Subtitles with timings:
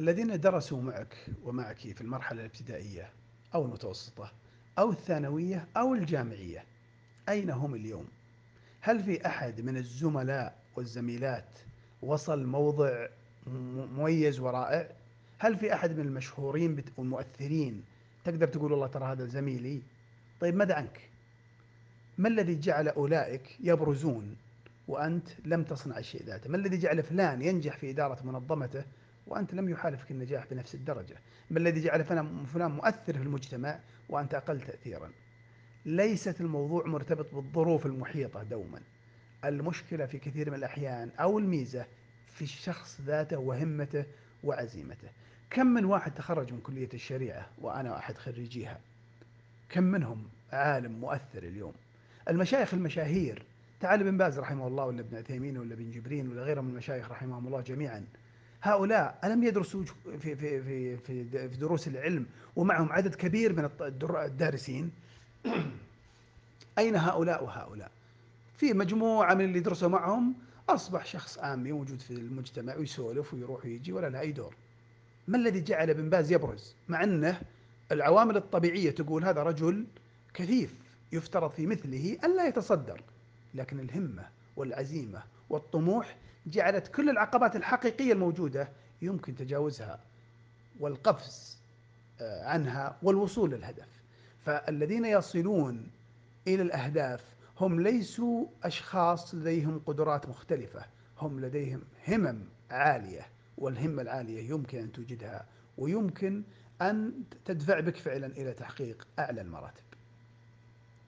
[0.00, 3.10] الذين درسوا معك ومعك في المرحلة الابتدائية
[3.54, 4.32] أو المتوسطة
[4.78, 6.64] أو الثانوية أو الجامعية
[7.28, 8.06] أين هم اليوم؟
[8.80, 11.58] هل في أحد من الزملاء والزميلات
[12.02, 13.06] وصل موضع
[13.46, 14.90] مميز ورائع؟
[15.38, 17.84] هل في أحد من المشهورين والمؤثرين
[18.24, 19.82] تقدر تقول والله ترى هذا زميلي؟
[20.40, 21.08] طيب ماذا عنك؟
[22.18, 24.36] ما الذي جعل أولئك يبرزون
[24.88, 28.84] وأنت لم تصنع الشيء ذاته؟ ما الذي جعل فلان ينجح في إدارة منظمته
[29.26, 31.16] وأنت لم يحالفك النجاح بنفس الدرجة
[31.50, 32.04] ما الذي جعل
[32.54, 33.78] فلان مؤثر في المجتمع
[34.08, 35.10] وأنت أقل تأثيرا.
[35.86, 38.80] ليست الموضوع مرتبط بالظروف المحيطة دوما.
[39.44, 41.86] المشكلة في كثير من الأحيان أو الميزة
[42.28, 44.04] في الشخص ذاته وهمته
[44.44, 45.08] وعزيمته.
[45.50, 48.80] كم من واحد تخرج من كلية الشريعة وأنا أحد خريجيها؟
[49.68, 51.72] كم منهم عالم مؤثر اليوم؟
[52.28, 53.42] المشايخ المشاهير
[53.80, 57.10] تعال ابن باز رحمه الله ولا ابن عثيمين ولا ابن جبرين ولا غيرهم من المشايخ
[57.10, 58.04] رحمهم الله جميعا
[58.64, 59.84] هؤلاء ألم يدرسوا
[60.18, 60.96] في, في, في,
[61.48, 63.70] في, دروس العلم ومعهم عدد كبير من
[64.10, 64.90] الدارسين؟
[66.78, 67.90] أين هؤلاء وهؤلاء؟
[68.56, 70.34] في مجموعة من اللي درسوا معهم
[70.68, 74.54] أصبح شخص آمي موجود في المجتمع ويسولف ويروح ويجي ولا له أي دور.
[75.28, 77.40] ما الذي جعل ابن باز يبرز؟ مع أنه
[77.92, 79.86] العوامل الطبيعية تقول هذا رجل
[80.34, 80.74] كثيف
[81.12, 83.00] يفترض في مثله أن لا يتصدر
[83.54, 86.16] لكن الهمة والعزيمة والطموح
[86.46, 88.68] جعلت كل العقبات الحقيقية الموجودة
[89.02, 90.00] يمكن تجاوزها
[90.80, 91.58] والقفز
[92.20, 93.88] آه، عنها والوصول للهدف.
[94.44, 95.90] فالذين يصلون
[96.46, 97.24] إلى الأهداف
[97.60, 100.84] هم ليسوا أشخاص لديهم قدرات مختلفة
[101.18, 103.26] هم لديهم همم عالية
[103.58, 105.46] والهمة العالية يمكن أن توجدها
[105.78, 106.42] ويمكن
[106.82, 107.12] أن
[107.44, 109.84] تدفع بك فعلا إلى تحقيق أعلى المراتب.